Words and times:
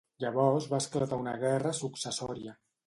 Llavors 0.23 0.67
va 0.71 0.79
esclatar 0.85 1.21
una 1.25 1.37
guerra 1.47 1.77
successòria. 1.85 2.61